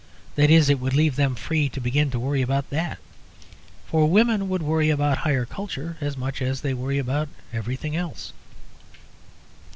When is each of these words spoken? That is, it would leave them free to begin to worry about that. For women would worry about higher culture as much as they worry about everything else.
That 0.33 0.49
is, 0.49 0.67
it 0.67 0.79
would 0.79 0.95
leave 0.95 1.15
them 1.15 1.35
free 1.35 1.69
to 1.69 1.79
begin 1.79 2.09
to 2.09 2.17
worry 2.19 2.41
about 2.41 2.71
that. 2.71 2.97
For 3.85 4.09
women 4.09 4.49
would 4.49 4.63
worry 4.63 4.89
about 4.89 5.19
higher 5.19 5.45
culture 5.45 5.95
as 6.01 6.17
much 6.17 6.41
as 6.41 6.61
they 6.61 6.73
worry 6.73 6.97
about 6.97 7.29
everything 7.53 7.95
else. 7.95 8.33